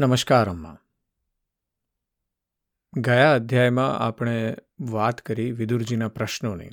[0.00, 0.78] નમસ્કાર, અમ્મા.
[2.96, 6.68] ગયા અધ્યાયમાં આપણે વાત કરી વિદુરજીના પ્રશ્નોની.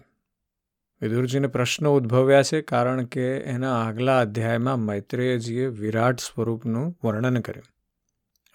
[1.02, 7.66] વિદુરજીને પ્રશ્નો ઉદ્ભવ્યા છે કારણ કે એના આગલા અધ્યાયમાં મૈત્રેયજીએ વિરાટ સ્વરૂપનું વર્ણન કર્યું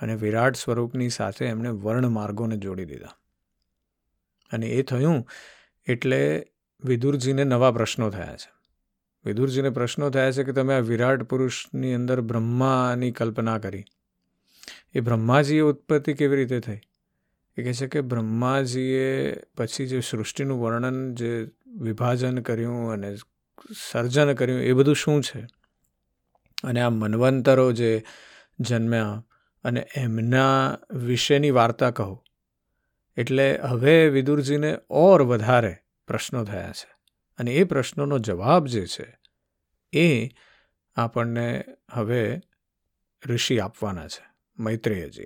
[0.01, 3.09] અને વિરાટ સ્વરૂપની સાથે એમણે વર્ણ માર્ગોને જોડી દીધા.
[4.53, 5.29] અને એ થયું
[5.87, 6.47] એટલે
[6.85, 8.53] વિદુરજીને નવા પ્રશ્નો થયા છે.
[9.25, 13.85] વિદુરજીને પ્રશ્નો થયા છે કે તમે આ વિરાટ પુરુષની અંદર બ્રહ્માની કલ્પના કરી
[14.93, 16.81] એ બ્રહ્માજીએ ઉત્પત્તિ કેવી રીતે થઈ?
[17.57, 23.17] એ કહે છે કે બ્રહ્માજીએ પછી જે સૃષ્ટિનું વર્ણન, જે વિભાજન કર્યું અને
[23.91, 25.47] સર્જન કર્યું, એ બધું શું છે?
[26.65, 28.05] અને આ મનવંતરો જે
[28.61, 29.25] જન્મ્યા
[29.65, 32.25] અને એમના વિશેની વાર્તા કહો.
[33.17, 36.95] એટલે હવે વિદુરજીને ઓર વધારે પ્રશ્નો થયા છે.
[37.39, 39.19] અને એ પ્રશ્નોનો જવાબ જે છે,
[39.93, 40.29] એ
[40.97, 42.41] આપણને હવે
[43.27, 44.32] ઋષિ આપવાના છે.
[44.63, 45.25] મૈત્રેયજી.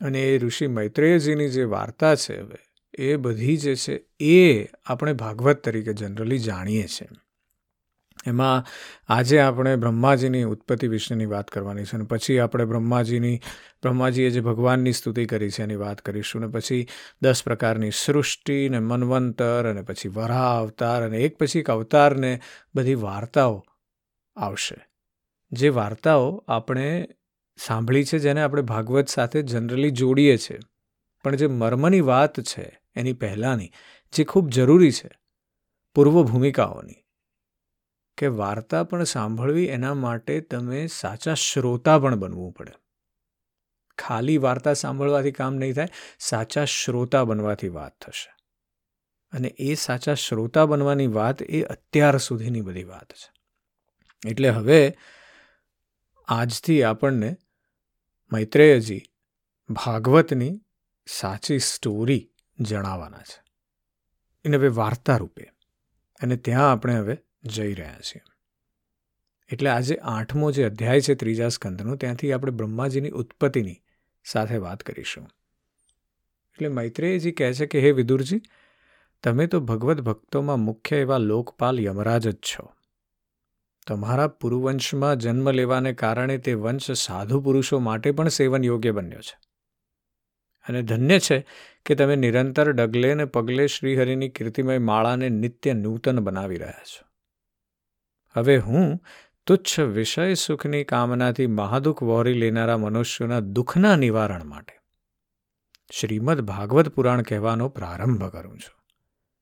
[0.00, 2.58] અને એ ઋષિ મૈત્રેયજીની જે વાર્તા છે હવે,
[2.98, 7.08] એ બધી જે છે, એ આપણે ભાગવત તરીકે જનરલી જાણીએ છીએ.
[8.26, 8.64] એમાં
[9.08, 13.36] આજે આપણે બ્રહ્માજીની ઉત્પત્તિ વિશેની વાત કરવાની છે અને પછી આપણે બ્રહ્માજીની,
[13.82, 16.86] બ્રહ્માજીએ જે ભગવાનની સ્તુતિ કરી છે એની વાત કરીશું ને પછી
[17.22, 22.40] દસ પ્રકારની સૃષ્ટિ ને મનવંતર અને પછી વરાહ અવતાર અને એક પછી એક અવતારને
[22.74, 23.64] બધી વાર્તાઓ
[24.36, 24.76] આવશે.
[25.52, 27.08] જે વાર્તાઓ આપણે
[27.56, 30.58] સાંભળી છે જેને આપણે ભાગવત સાથે જનરલી જોડીએ છીએ
[31.24, 33.72] પણ જે મર્મની વાત છે, એની પહેલાંની,
[34.12, 35.10] જે ખૂબ જરૂરી છે
[35.94, 36.94] પૂર્વ ભૂમિકાઓની
[38.18, 42.72] કે વાર્તા પણ સાંભળવી એના માટે તમે સાચા શ્રોતા પણ બનવું પડે.
[43.98, 45.88] ખાલી વાર્તા સાંભળવાથી કામ નહીં થાય,
[46.18, 48.34] સાચા શ્રોતા બનવાથી વાત થશે.
[49.32, 53.32] અને એ સાચા શ્રોતા બનવાની વાત એ અત્યાર સુધીની બધી વાત છે.
[54.28, 54.96] એટલે હવે
[56.28, 57.36] આજથી આપણને
[58.34, 59.02] મૈત્રેયજી
[59.70, 60.60] ભાગવતની
[61.06, 63.42] સાચી સ્ટોરી જણાવવાના છે.
[64.44, 65.44] એને હવે વાર્તા રૂપે
[66.22, 68.22] અને ત્યાં આપણે હવે જઈ રહ્યા છીએ.
[69.52, 73.82] એટલે આજે આઠમો જે અધ્યાય છે ત્રીજા સ્કંદનો, ત્યાંથી આપણે બ્રહ્માજીની ઉત્પત્તિની
[74.24, 75.24] સાથે વાત કરીશું.
[76.52, 78.40] એટલે મૈત્રેયજી કહે છે કે, હે વિદુરજી,
[79.22, 82.73] તમે તો ભગવત ભક્તોમાં મુખ્ય એવા લોકપાલ યમરાજ જ છો.
[83.86, 89.36] તમારા પુરુવંશમાં જન્મ લેવાને કારણે તે વંશ સાધુ પુરુષો માટે પણ સેવન યોગ્ય બન્યો છે.
[90.68, 91.46] અને ધન્ય છે
[91.86, 97.04] કે તમે નિરંતર ડગલે ને પગલે શ્રીહરિની કીર્તિમય માળાને નિત્ય નૂતન બનાવી રહ્યા છો.
[98.34, 98.98] હવે હું
[99.46, 104.74] તુચ્છ વિષય સુખની કામનાથી મહાદુખ વહોરી લેનારા મનુષ્યોના દુઃખના નિવારણ માટે
[105.92, 108.82] શ્રીમદ ભાગવત પુરાણ કહેવાનો પ્રારંભ કરું છું,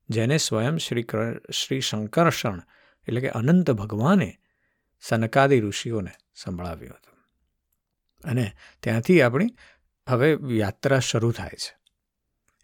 [0.09, 1.07] જેને સ્વયં શ્રી
[1.53, 2.63] શ્રી શંકરષણ
[3.09, 4.39] એટલે કે અનંત ભગવાને
[5.01, 7.13] સનકાદી ઋષિઓને સંભળાવ્યું હતું.
[8.31, 8.53] અને
[8.83, 9.47] ત્યાંથી આપણી
[10.09, 11.77] હવે યાત્રા શરૂ થાય છે.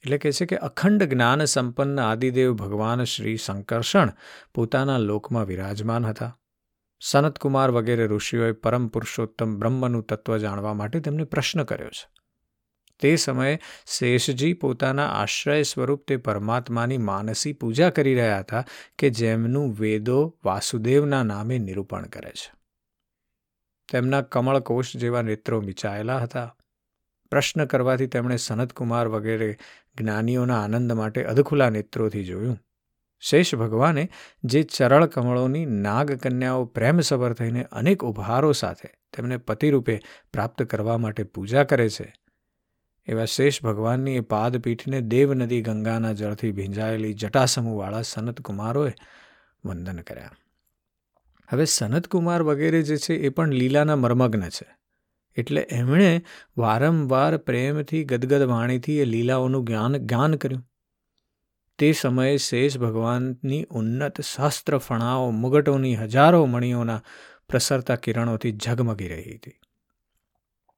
[0.01, 4.13] એટલે કહે છે કે અખંડ જ્ઞાન સંપન્ન આદિદેવ ભગવાન શ્રી શંકર્ષણ
[4.55, 6.39] પોતાના લોકમાં વિરાજમાન હતા.
[7.01, 12.11] સનતકુમાર વગેરે ઋષિઓએ પરમ પુરુષોત્તમ બ્રહ્મનું તત્વ જાણવા માટે તેમને પ્રશ્ન કર્યો છે.
[13.01, 18.65] તે સમયે શેષજી પોતાના આશ્રય સ્વરૂપ તે પરમાત્માની માનસી પૂજા કરી રહ્યા હતા
[18.99, 22.53] કે જેમનું વેદો વાસુદેવના નામે નિરૂપણ કરે છે.
[23.93, 26.57] તેમના કમળકોષ જેવા નેત્રો મિચાયેલા હતા.
[27.31, 29.57] પ્રશ્ન કરવાથી તેમણે સનતકુમાર વગેરે
[29.99, 32.59] જ્ઞાનીઓના આનંદ માટે અધખુલા નેત્રોથી જોયું.
[33.21, 34.09] શેષ ભગવાને
[34.45, 40.01] જે ચરળ કમળોની નાગકન્યાઓ પ્રેમસભર થઈને અનેક ઉપહારો સાથે તેમને પતિરૂપે
[40.33, 42.13] પ્રાપ્ત કરવા માટે પૂજા કરે છે
[43.09, 48.93] એવા શેષ ભગવાનની એ પાદપીઠને દેવનદી ગંગાના જળથી ભીંજાયેલી જટાસમૂહવાળા સનતકુમારોએ
[49.65, 50.31] વંદન કર્યા.
[51.49, 54.79] હવે સનતકુમાર વગેરે જે છે એ પણ લીલાના મર્મગ્ન છે.
[55.37, 56.23] એટલે એમણે
[56.57, 60.65] વારંવાર પ્રેમથી ગદગદ વાણીથી એ લીલાઓનું જ્ઞાન જ્ઞાન કર્યું.
[61.79, 67.03] તે સમયે શેષ ભગવાનની ઉન્નત શાસ્ત્ર ફણાઓ, મુગટોની હજારો મણીઓના
[67.49, 69.61] પ્રસરતા કિરણોથી ઝગમગી રહી હતી.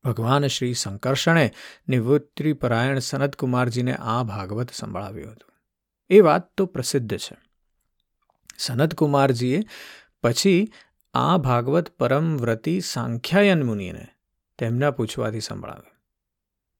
[0.04, 1.52] ભગવાન શ્રી શંકર્ષણે
[1.88, 5.54] નિવૃત્તિપરાયણ સનતકુમારજીને આ ભાગવત સંભળાવ્યું હતું.
[6.10, 7.36] એ વાત તો પ્રસિદ્ધ છે.
[8.58, 9.60] સનતકુમારજીએ
[10.22, 10.72] પછી
[11.14, 14.06] આ ભાગવત પરમવ્રતી સાંખ્યાયન મુનિને
[14.58, 15.96] તેમના પૂછવાથી સંભળાવ્યું.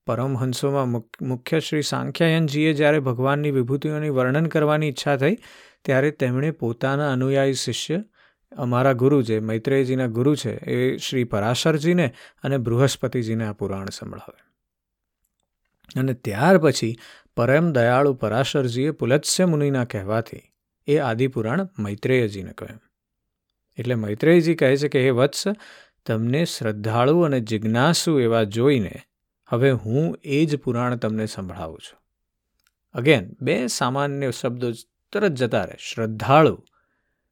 [0.07, 0.89] પરમહંસોમાં
[1.29, 5.37] મુખ્ય શ્રી સાંખ્યાયનજીએ જ્યારે ભગવાનની વિભૂતિઓની વર્ણન કરવાની ઈચ્છા થઈ,
[5.85, 8.05] ત્યારે તેમણે પોતાના અનુયાયી શિષ્ય
[8.57, 14.51] અમારા ગુરુ જે મૈત્રેયજીના ગુરુ છે, એ શ્રી પરાશરજીને અને બૃહસ્પતિજીને આ પુરાણ સંભળાવે.
[16.01, 16.99] અને ત્યાર પછી
[17.37, 20.41] પરમ દયાળુ પરાશરજીએ પુલત્સ્ય મુનિના કહેવાથી
[20.87, 22.81] એ આદિપુરાણ મૈત્રેયજીને કહ્યું.
[23.79, 25.45] એટલે મૈત્રેયજી કહે છે કે, હે વત્સ,
[26.07, 28.93] તમને શ્રદ્ધાળુ અને જિજ્ઞાસુ એવા જોઈને
[29.47, 32.01] હવે હું એ જ પુરાણ તમને સંભળાવું છું.
[32.93, 34.73] અગેન બે સામાન્ય શબ્દો
[35.13, 35.77] તરત જતા રહે.
[35.81, 36.65] શ્રદ્ધાળુ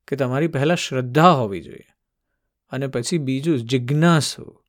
[0.09, 1.87] કે તમારી પહેલાં શ્રદ્ધા હોવી જોઈએ
[2.71, 4.63] અને પછી બીજું જિજ્ઞાસુ.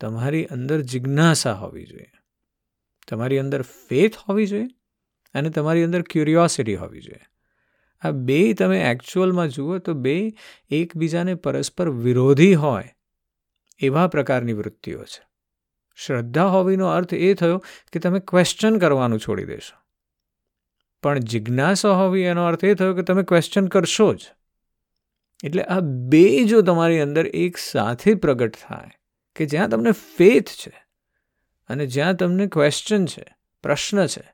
[0.00, 2.12] તમારી અંદર જિજ્ઞાસા હોવી જોઈએ.
[3.08, 4.66] તમારી અંદર ફેથ હોવી જોઈએ
[5.34, 7.20] અને તમારી અંદર ક્યુરિયોસિટી હોવી જોઈએ.
[8.02, 10.32] આ બે તમે એકચ્યુઅલમાં જુઓ તો બે
[10.70, 12.94] એકબીજાને પરસ્પર વિરોધી હોય
[13.78, 15.26] એવા પ્રકારની વૃત્તિઓ છે.
[15.96, 17.58] શ્રદ્ધા હોવીનો અર્થ એ થયો
[17.92, 19.80] કે તમે ક્વેશ્ચન કરવાનું છોડી દેશો.
[21.02, 24.20] પણ જિજ્ઞાસા હોવી એનો અર્થ એ થયો કે તમે ક્વેશ્ચન કરશો જ.
[25.44, 28.90] એટલે આ બે જો તમારી અંદર એક સાથે પ્રગટ થાય,
[29.36, 30.72] કે જ્યાં તમને ફેથ છે
[31.70, 33.24] અને જ્યાં તમને ક્વેશ્ચન છે,
[33.64, 34.24] પ્રશ્ન છે,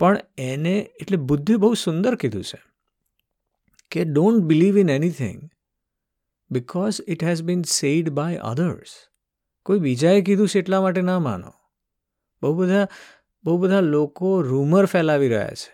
[0.00, 2.60] પણ એને, એટલે બુદ્ધિ બહુ સુંદર કીધું છે,
[3.90, 5.42] કે don't believe in anything
[6.50, 8.96] because it has been said by others
[9.66, 11.52] કોઈ બીજાએ કીધું છે એટલા માટે ના માનો.
[12.42, 12.86] બહુ બધા
[13.44, 15.72] બહુ બધા લોકો રૂમર ફેલાવી રહ્યા છે,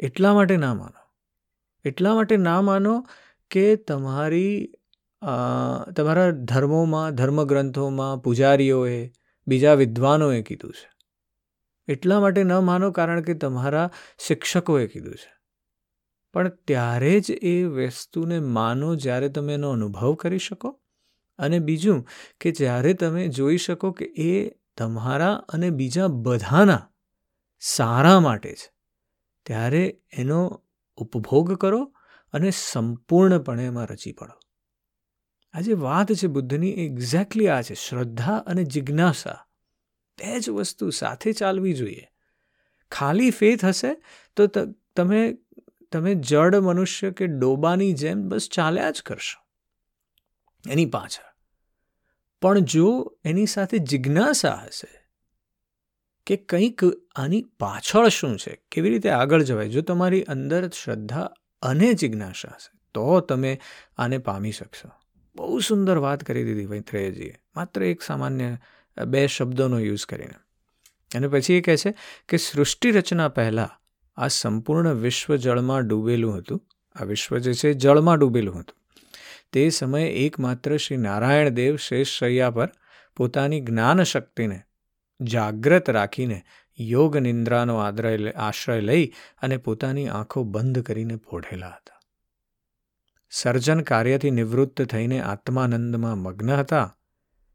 [0.00, 1.00] એટલા માટે ના માનો.
[1.84, 2.94] એટલા માટે ના માનો
[3.54, 4.72] કે તમારી
[5.96, 8.98] તમારા ધર્મોમાં, ધર્મગ્રંથોમાં પૂજારીઓએ
[9.46, 10.88] બીજા વિદ્વાનોએ કીધું છે?
[11.88, 13.86] એટલા માટે ન માનો કારણ કે તમારા
[14.18, 15.32] શિક્ષકોએ કીધું છે.
[16.34, 20.70] પણ ત્યારે જ એ વસ્તુને માનો જ્યારે તમે એનો અનુભવ કરી શકો
[21.38, 22.04] અને બીજું
[22.40, 24.32] કે જ્યારે તમે જોઈ શકો કે એ
[24.76, 26.82] તમારા અને બીજા બધાના
[27.62, 28.68] સારા માટે છે,
[29.46, 30.40] ત્યારે એનો
[30.98, 31.82] ઉપભોગ કરો
[32.34, 34.40] અને સંપૂર્ણપણે એમાં રચી પડો.
[35.52, 37.74] આ જે વાત છે બુદ્ધની એક્ઝેક્ટલી આ છે.
[37.74, 39.46] શ્રદ્ધા અને જિજ્ઞાસા.
[40.18, 42.08] બે જ વસ્તુ સાથે ચાલવી જોઈએ.
[42.90, 43.96] ખાલી ફેથ હશે
[44.36, 44.46] તો,
[44.96, 45.36] તમે
[45.92, 49.44] તમે જડ મનુષ્ય કે ડોબાની જેમ બસ ચાલ્યા જ કરશો.
[50.70, 51.34] એની પાછળ.
[52.42, 55.08] પણ જો એની સાથે જિજ્ઞાસા હશે
[56.26, 56.80] કે કંઈક
[57.16, 59.68] આની પાછળ શું છે, કેવી રીતે આગળ જવાય?
[59.68, 61.30] જો તમારી અંદર શ્રદ્ધા
[61.64, 62.78] અને જિજ્ઞાસા હશે.
[62.94, 63.60] તો તમે
[63.96, 64.90] આને પામી શકશો.
[65.36, 67.36] બહુ સુંદર વાત કરી દીધી મૈત્રેયજીએ.
[67.56, 68.56] માત્ર એક સામાન્ય
[69.06, 70.34] બે શબ્દોનો યુઝ કરીને.
[71.16, 71.94] અને પછી એ કહે છે
[72.28, 73.68] કે સૃષ્ટિ રચના પહેલાં
[74.16, 76.68] આ સંપૂર્ણ વિશ્વ જળમાં ડૂબેલું હતું.
[77.00, 78.76] આ વિશ્વ જે છે જળમાં ડૂબેલું હતું.
[79.52, 82.68] તે સમયે એકમાત્ર શ્રી નારાયણ દેવ શેષ શૈયા પર
[83.16, 84.62] પોતાની જ્ઞાન શક્તિને
[85.20, 86.42] જાગ્રત રાખીને
[86.78, 87.76] યોગ નિંદ્રાનો
[88.36, 89.12] આશ્રય લઈ
[89.42, 92.00] અને પોતાની આંખો બંધ કરીને પોઢેલા હતા.
[93.30, 96.96] સર્જન કાર્યથી નિવૃત્ત થઈને આત્માનંદમાં મગ્ન હતા.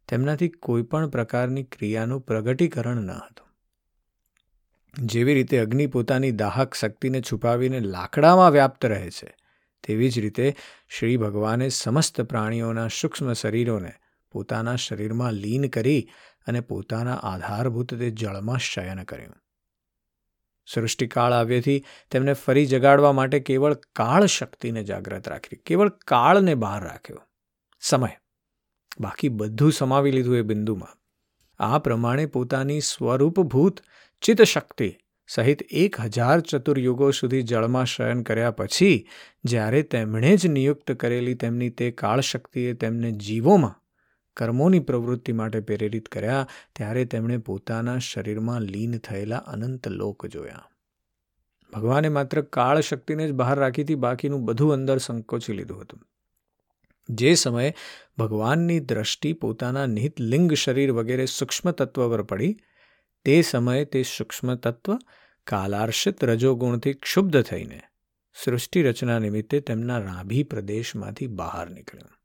[0.07, 3.47] તેમનાથી કોઈ પણ પ્રકારની ક્રિયાનું પ્રગટીકરણ ન હતું.
[5.05, 9.35] જેવી રીતે અગ્નિ પોતાની દાહક શક્તિને છુપાવીને લાકડામાં વ્યાપ્ત રહે છે,
[9.83, 10.55] તેવી જ રીતે
[10.89, 13.91] શ્રી ભગવાને સમસ્ત પ્રાણીઓના સૂક્ષ્મ શરીરોને
[14.31, 16.09] પોતાના શરીરમાં લીન કરી
[16.47, 19.35] અને પોતાના આધારભૂત તે જળમાં શયન કર્યું.
[20.67, 27.17] સૃષ્ટિકાળ આવ્યથી તેમને ફરી જગાડવા માટે કેવળ કાળ શક્તિને જાગ્રત રાખી કેવળ કાળને બહાર રાખ્યો.
[27.79, 28.09] સમય.
[28.99, 30.97] બાકી બધું સમાવી લીધું એ બિંદુમાં.
[31.59, 33.79] આ પ્રમાણે પોતાની સ્વરૂપભૂત
[34.21, 34.95] ચિત્ત શક્તિ
[35.27, 39.07] સહિત એક હજાર ચતુર્યુગો સુધી જળમાં શયન કર્યા પછી
[39.43, 43.81] જ્યારે તેમણે જ નિયુક્ત કરેલી તેમની તે કાળશક્તિએ તેમને જીવોમાં
[44.37, 50.69] કર્મોની પ્રવૃત્તિ માટે પ્રેરિત કર્યા, ત્યારે તેમણે પોતાના શરીરમાં લીન થયેલા અનંત લોક જોયા.
[51.73, 56.01] ભગવાને માત્ર કાળ શક્તિને જ બહાર રાખીથી બાકીનું બધું અંદર સંકોચી લીધું હતું.
[57.09, 57.73] જે સમયે
[58.17, 62.59] ભગવાનની દ્રષ્ટિ પોતાના નિહિત લિંગ શરીર વગેરે સૂક્ષ્મ તત્વ પર પડી,
[63.25, 64.97] તે સમયે તે સૂક્ષ્મ તત્વ
[65.43, 67.81] કાલાર્ષિત રજોગુણથી ક્ષુબ્ધ થઈને
[68.33, 72.18] સૃષ્ટિ રચના નિમિત્તે તેમના રાભી પ્રદેશમાંથી બહાર નીકળ્યું.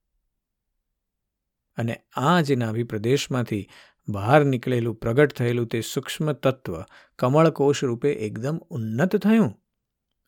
[1.76, 3.68] અને આ જ નાભી પ્રદેશમાંથી
[4.08, 6.82] બહાર નીકળેલું પ્રગટ થયેલું તે સૂક્ષ્મ તત્વ
[7.18, 9.60] કમળકોષ રૂપે એકદમ ઉન્નત થયું.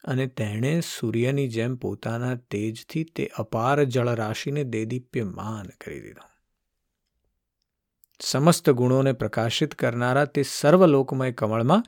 [0.05, 6.29] અને તેણે સૂર્યની જેમ પોતાના તેજથી તે અપાર જળરાશિને દેદીપ્યમાન કરી દીધો.
[8.21, 11.85] સમસ્ત ગુણોને પ્રકાશિત કરનારા તે સર્વલોકમય કમળમાં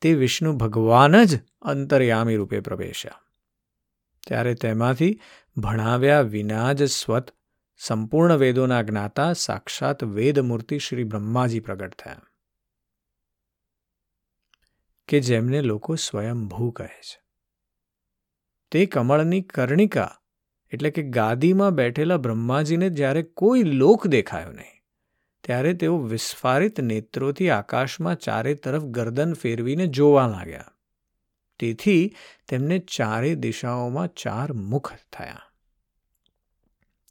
[0.00, 3.12] તે વિષ્ણુ ભગવાન જ અંતર્યામી રૂપે પ્રવેશ્યા.
[4.26, 5.20] ત્યારે તેમાંથી
[5.56, 7.30] ભણાવ્યા વિના જ સ્વત
[7.86, 12.20] સંપૂર્ણ વેદોના જ્ઞાતા સાક્ષાત વેદમૂર્તિ શ્રી બ્રહ્માજી પ્રગટ થયા.
[15.08, 17.20] કે જેમને લોકો સ્વયંભૂ કહે છે.
[18.70, 20.16] તે કમળની કર્ણિકા
[20.72, 24.82] એટલે કે ગાદીમાં બેઠેલા બ્રહ્માજીને જ્યારે કોઈ લોક દેખાયો નહીં,
[25.44, 30.64] ત્યારે તેઓ વિસ્ફારિત નેત્રોથી આકાશમાં ચારે તરફ ગરદન ફેરવીને જોવા લાગ્યા.
[31.58, 32.14] તેથી
[32.48, 35.51] તેમને ચારે દિશાઓમાં ચાર મુખ થયા.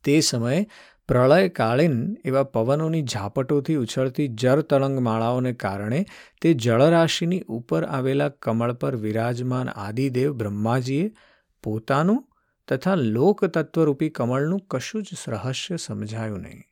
[0.03, 0.67] તે સમયે
[1.07, 6.05] પ્રળયકાળીન એવા પવનોની ઝાપટોથી ઉછળતી જર તરંગમાળાઓને કારણે
[6.41, 11.11] તે જળરાશિની ઉપર આવેલા કમળ પર વિરાજમાન આદિદેવ બ્રહ્માજીએ
[11.63, 12.27] પોતાનું
[12.67, 16.63] તથા લોકતત્વરૂપી કમળનું કશું જ રહસ્ય સમજાયું નહીં.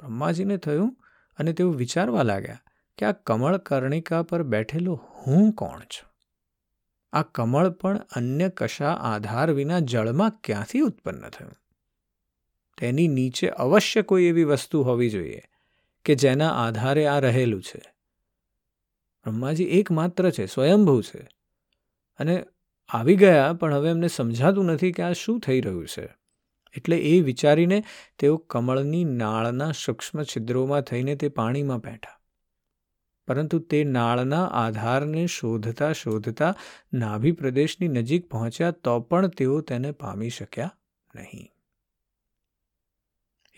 [0.00, 0.96] બ્રહ્માજીને થયું
[1.38, 2.60] અને તેઓ વિચારવા લાગ્યા
[2.98, 6.10] કે આ કમળ કર્ણિકા પર બેઠેલો હું કોણ છું?
[7.12, 11.56] આ કમળ પણ અન્ય કશા આધાર વિના જળમાં ક્યાંથી ઉત્પન્ન થયું?
[12.78, 15.42] તેની નીચે અવશ્ય કોઈ એવી વસ્તુ હોવી જોઈએ
[16.04, 17.82] કે જેના આધારે આ રહેલું છે.
[19.24, 21.28] બ્રહ્માજી એકમાત્ર છે, સ્વયંભૂ છે.
[22.18, 22.44] અને
[22.88, 26.18] આવી ગયા, પણ હવે એમને સમજાતું નથી કે આ શું થઈ રહ્યું છે.
[26.76, 27.84] એટલે એ વિચારીને
[28.18, 32.20] તેઓ કમળની નાળના સૂક્ષ્મ છિદ્રોમાં થઈને તે પાણીમાં બેઠા.
[33.28, 36.54] પરંતુ તે નાળના આધારને શોધતા શોધતા
[36.94, 40.74] નાભી પ્રદેશની નજીક પહોંચ્યા તો પણ તેઓ તેને પામી શક્યા
[41.14, 41.57] નહીં.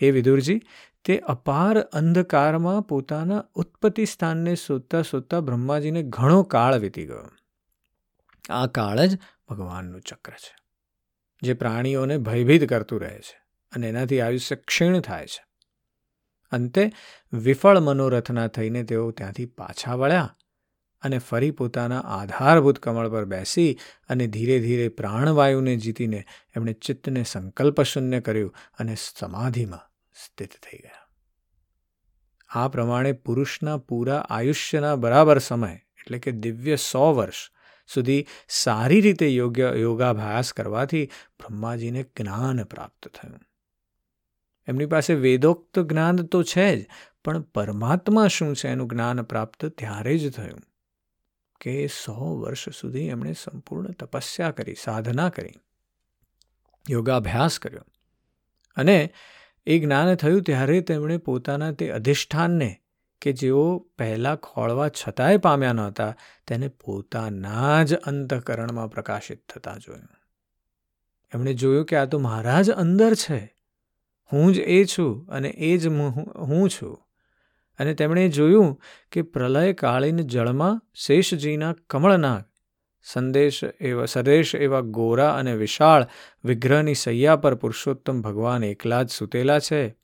[0.01, 0.61] હે વિદુરજી,
[1.05, 7.29] તે અપાર અંધકારમાં પોતાના ઉત્પત્તિ સ્થાનને શોધતા શોધતા બ્રહ્માજીને ઘણો કાળ વીતી ગયો.
[8.51, 10.57] આ કાળ જ ભગવાનનું ચક્ર છે,
[11.43, 13.39] જે પ્રાણીઓને ભયભીત કરતું રહે છે
[13.73, 15.43] અને એનાથી આયુષ્ય ક્ષીણ થાય છે.
[16.53, 16.93] અંતે
[17.33, 20.37] વિફળ મનોરથના થઈને તેઓ ત્યાંથી પાછા વળ્યા
[21.03, 23.79] અને ફરી પોતાના આધારભૂત કમળ પર બેસી
[24.09, 26.25] અને ધીરે ધીરે પ્રાણવાયુને જીતીને
[26.57, 31.07] એમણે ચિત્તને સંકલ્પશૂન્ય કર્યું અને સમાધિમાં સ્થિત થઈ ગયા.
[32.49, 37.51] આ પ્રમાણે પુરુષના પૂરા આયુષ્યના બરાબર સમય, એટલે કે દિવ્ય સો વર્ષ
[37.95, 41.07] સુધી સારી રીતે યોગ્ય યોગાભ્યાસ કરવાથી
[41.39, 43.41] બ્રહ્માજીને જ્ઞાન પ્રાપ્ત થયું.
[44.67, 46.87] એમની પાસે વેદોક્ત જ્ઞાન તો છે જ,
[47.25, 50.61] પણ પરમાત્મા શું છે એનું જ્ઞાન પ્રાપ્ત ત્યારે જ થયું
[51.61, 55.53] કે સો વર્ષ સુધી એમણે સંપૂર્ણ તપસ્યા કરી, સાધના કરી,
[56.91, 57.85] યોગાભ્યાસ કર્યો.
[58.77, 59.13] અને
[59.67, 62.83] એ જ્ઞાન થયું ત્યારે તેમણે પોતાના તે અધિષ્ઠાનને,
[63.21, 70.09] કે જેઓ પહેલાં ખોળવા છતાંય પામ્યા નહોતા તેને પોતાના જ અંતકરણમાં પ્રકાશિત થતાં જોયું.
[71.35, 73.55] એમણે જોયું કે આ તો મારા જ અંદર છે.
[74.33, 75.87] હું જ એ છું અને એ જ
[76.39, 77.07] હું છું.
[77.79, 78.81] અને તેમણે જોયું
[79.13, 82.50] કે પ્રલયકાળીન જળમાં શેષજીના કમળનાગ
[83.03, 86.07] સંદેશ એવા, સદેશ એવા ગોરા અને વિશાળ
[86.45, 89.95] વિગ્રહની સૈયા પર પુરુષોત્તમ ભગવાન એકલા જ સૂતેલા છે.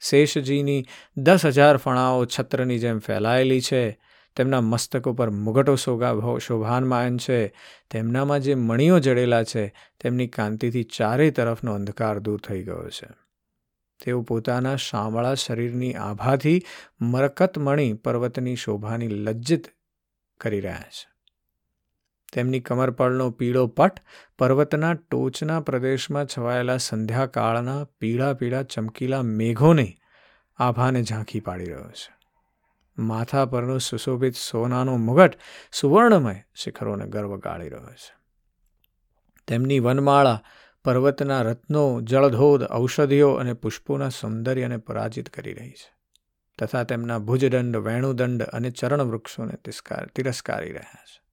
[0.00, 0.86] શેષજીની
[1.16, 3.98] દસ હજાર ફણાઓ છત્રની જેમ ફેલાયેલી છે.
[4.36, 7.48] તેમના મસ્તકો પર મુગટો શોગા શોભાનમાયન છે.
[7.90, 13.06] તેમનામાં જે મણીઓ જડેલા છે, તેમની કાંતિથી ચારે તરફનો અંધકાર દૂર થઈ ગયો છે.
[14.04, 16.62] તેઓ પોતાના શામળા શરીરની આભાથી
[17.00, 19.66] મરકતમણી પર્વતની શોભાની લજ્જિત
[20.40, 21.17] કરી રહ્યા છે.
[22.32, 24.00] તેમની કમરપળનો પીળો પટ
[24.38, 29.96] પર્વતના ટોચના પ્રદેશમાં છવાયેલા સંધ્યાકાળના પીળા પીળા ચમકીલા મેઘોને
[30.56, 32.18] આભાને ઝાંખી પાડી રહ્યો છે.
[32.98, 35.32] માથા પરનો સુશોભિત સોનાનો મુગટ
[35.72, 38.14] સુવર્ણમય શિખરોને ગર્વ ગાળી રહ્યો છે.
[39.46, 40.42] તેમની વનમાળા
[40.84, 45.98] પર્વતના રત્નો, જળધોધ, ઔષધિઓ અને પુષ્પોના સૌંદર્યને પરાજિત કરી રહી છે
[46.58, 49.52] તથા તેમના ભુજદંડ, વેણુદંડ અને ચરણ વૃક્ષોને
[50.14, 51.27] તિરસ્કારી રહ્યા છે.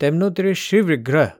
[0.00, 1.30] તેમનો તે શિવ વિગ્રહ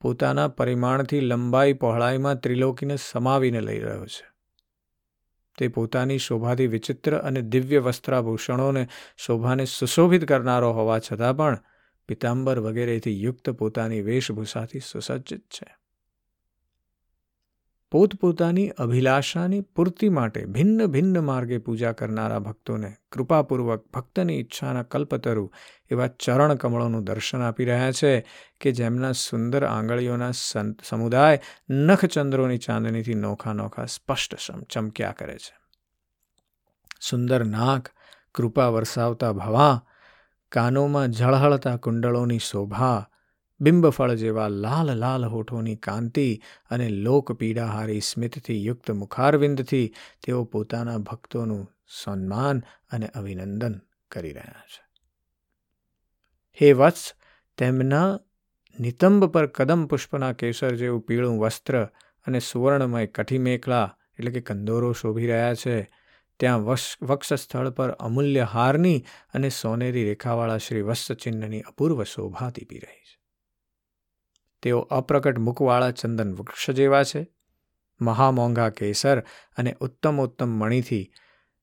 [0.00, 4.32] પોતાના પરિમાણથી લંબાઈ પહોળાઈમાં ત્રિલોકીને સમાવીને લઈ રહ્યો છે.
[5.58, 11.58] તે પોતાની શોભાથી વિચિત્ર અને દિવ્ય વસ્ત્રાભૂષણોને શોભાને સુશોભિત કરનારો હોવા છતાં પણ
[12.08, 15.81] પિતાંબર વગેરેથી યુક્ત પોતાની વેશભૂષાથી સુસજ્જિત છે.
[17.92, 25.52] પોતપોતાની અભિલાષાની પૂર્તિ માટે ભિન્ન ભિન્ન માર્ગે પૂજા કરનારા ભક્તોને કૃપાપૂર્વક ભક્તની ઈચ્છાના કલ્પતરુ
[25.90, 28.26] એવા ચરણ કમળોનું દર્શન આપી રહ્યા છે
[28.60, 30.30] કે જેમના સુંદર આંગળીઓના
[30.84, 34.34] સમુદાય નખચંદ્રોની ચાંદનીથી નોખા નોખા સ્પષ્ટ
[34.70, 35.56] ચમક્યા કરે છે.
[37.10, 37.88] સુંદર નાક,
[38.34, 39.82] કૃપા વરસાવતા ભવા,
[40.52, 43.08] કાનોમાં ઝળહળતા કુંડળોની શોભા
[43.62, 46.40] બિંબફળ જેવા લાલ લાલ હોઠોની કાંતિ
[46.70, 49.94] અને લોકપીડાહારી સ્મિતથી યુક્ત મુખારવિંદથી
[50.26, 54.82] તેઓ પોતાના ભક્તોનું સન્માન અને અભિનંદન કરી રહ્યા છે.
[56.60, 57.14] હે વત્સ,
[57.58, 58.18] તેમના
[58.80, 61.84] નિતંબ પર કદમ પુષ્પના કેસર જેવું પીળું વસ્ત્ર
[62.26, 65.90] અને સુવર્ણમય કઠી મેખલા, એટલે કે કંદોરો શોભી રહ્યા છે.
[66.40, 66.64] ત્યાં
[67.02, 69.04] વક્ષસ્થળ પર અમૂલ્ય હારની
[69.34, 73.21] અને સોનેરી રેખાવાળા શ્રી વત્સચિહ્નની અપૂર્વ શોભા દીપી રહી છે.
[74.62, 77.26] તેઓ અપ્રકટ મુખવાળા ચંદન વૃક્ષ જેવા છે.
[78.00, 79.20] મહામોંઘા કેસર
[79.56, 81.12] અને ઉત્તમ ઉત્તમ મણીથી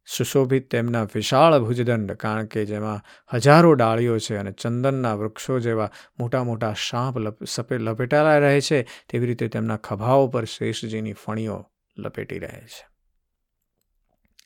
[0.06, 3.01] સુશોભિત તેમના વિશાળ ભુજદંડ, કારણ કે જેમાં
[3.34, 9.27] હજારો ડાળીઓ છે અને ચંદનના વૃક્ષો જેવા મોટા મોટા શાંપ સપે, લપેટાયેલા રહે છે, તેવી
[9.27, 11.65] રીતે તેમના ખભાઓ પર શેષજીની ફણીઓ
[11.98, 12.88] લપેટી રહે છે.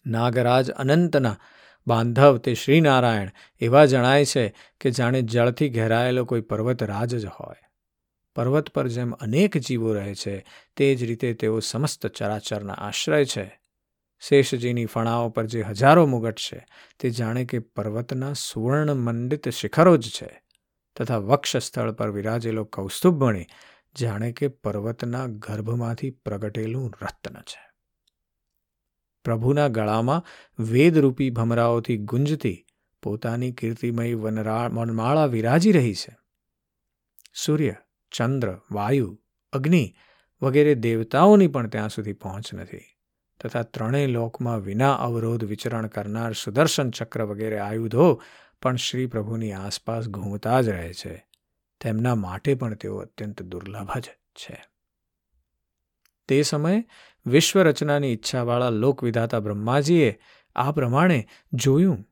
[0.06, 1.38] નાગરાજ અનંતના
[1.88, 3.30] બાંધવ તે શ્રીનારાયણ
[3.62, 7.73] એવા જણાય છે કે જાણે જળથી ઘેરાયેલો કોઈ પર્વતરાજ જ હોય.
[8.36, 13.62] પર્વત પર જેમ અનેક જીવો રહે છે, તે જ રીતે તેઓ સમસ્ત ચરાચરના આશ્રય છે.
[14.20, 16.66] શેષજીની ફણાઓ પર જે હજારો મુગટ છે,
[17.00, 20.44] તે જાણે કે પર્વતના સુવર્ણ મંડિત શિખરો જ છે.
[20.96, 23.46] તથા વક્ષ સ્થળ પર વિરાજેલો કૌસ્તુભમણી
[24.00, 27.72] જાણે કે પર્વતના ગર્ભમાંથી પ્રગટેલું રત્ન છે.
[29.24, 30.26] પ્રભુના ગળામાં
[30.64, 32.66] વેદરૂપી ભમરાઓથી ગુંજતી
[33.04, 36.18] પોતાની કીર્તિમય વનરા, વનમાળા વિરાજી રહી છે.
[37.34, 37.76] સૂર્ય
[38.14, 39.20] ચંદ્ર, વાયુ,
[39.54, 39.96] અગ્નિ
[40.42, 42.78] વગેરે દેવતાઓની પણ ત્યાં સુધી પહોંચ નથી.
[43.44, 48.22] તથા ત્રણેય લોકમાં વિના અવરોધ વિચરણ કરનાર સુદર્શન ચક્ર વગેરે આયુધો
[48.62, 51.28] પણ શ્રી પ્રભુની આસપાસ ઘૂમતા જ રહે છે.
[51.82, 54.66] તેમના માટે પણ તેઓ અત્યંત દુર્લભ જ છે.
[56.28, 56.86] તે સમયે
[57.26, 60.20] વિશ્વ રચનાની ઈચ્છાવાળા લોકવિધાતા બ્રહ્માજીએ
[60.56, 62.08] આ પ્રમાણે જોયું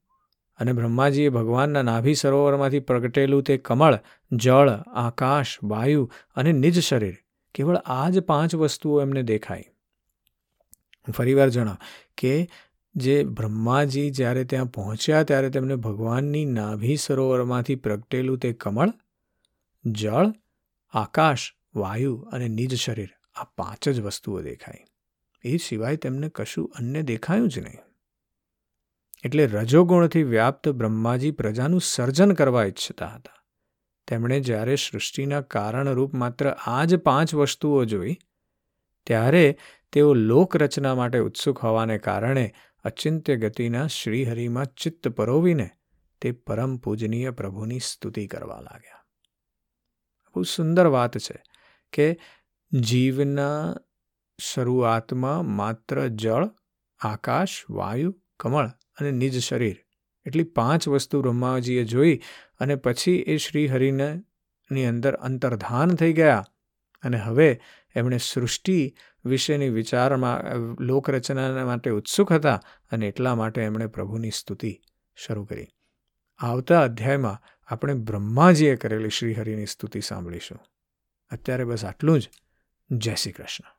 [0.58, 4.00] અને બ્રહ્માજીએ ભગવાનના નાભી સરોવરમાંથી પ્રગટેલું તે કમળ,
[4.32, 7.18] જળ, આકાશ, વાયુ અને નિજ શરીર
[7.56, 9.64] કેવળ આ જ પાંચ વસ્તુઓ એમને દેખાઈ.
[11.12, 11.78] ફરીવાર જણાવ
[12.18, 12.50] કે
[12.96, 18.94] જે બ્રહ્માજી જ્યારે ત્યાં પહોંચ્યા ત્યારે તેમને ભગવાનની નાભી સરોવરમાંથી પ્રગટેલું તે કમળ,
[19.86, 20.34] જળ,
[20.90, 24.76] આકાશ, વાયુ અને નિજ શરીર આ પાંચ જ વસ્તુઓ દેખાઈ.
[25.44, 27.91] એ સિવાય તેમને કશું અન્ય દેખાયું જ નહીં.
[29.24, 33.34] એટલે રજોગુણથી વ્યાપ્ત બ્રહ્માજી પ્રજાનું સર્જન કરવા ઈચ્છતા હતા.
[34.08, 38.18] તેમણે જ્યારે સૃષ્ટિના કારણરૂપ માત્ર આ જ પાંચ વસ્તુઓ જોઈ,
[39.06, 39.58] ત્યારે
[39.92, 45.70] તેઓ લોકરચના માટે ઉત્સુક હોવાને કારણે અચિંત્ય ગતિના શ્રીહરિમાં ચિત્ત પરોવીને
[46.22, 49.06] તે પરમ પૂજનીય પ્રભુની સ્તુતિ કરવા લાગ્યા.
[50.36, 51.44] બહુ સુંદર વાત છે
[51.94, 52.20] કે
[52.80, 53.76] જીવના
[54.40, 56.50] શરૂઆતમાં માત્ર જળ,
[57.00, 58.70] આકાશ, વાયુ, કમળ
[59.02, 59.78] અને નિજ શરીર.
[60.26, 62.22] એટલી પાંચ વસ્તુ બ્રહ્માજીએ જોઈ
[62.60, 64.22] અને પછી એ શ્રીહરિને
[64.72, 66.46] ની અંદર અંતર્ધાન થઈ ગયા.
[67.04, 67.62] અને હવે
[67.96, 70.44] એમણે સૃષ્ટિ વિશેની વિચારમાં
[70.80, 72.62] લોકરચના માટે ઉત્સુક હતા
[72.92, 74.82] અને એટલા માટે એમણે પ્રભુની સ્તુતિ
[75.16, 75.68] શરૂ કરી.
[76.40, 80.60] આવતા અધ્યાયમાં આપણે બ્રહ્માજીએ કરેલી શ્રીહરિની સ્તુતિ સાંભળીશું.
[81.32, 82.30] અત્યારે બસ આટલું જ.
[82.92, 83.72] જય શ્રી કૃષ્ણ.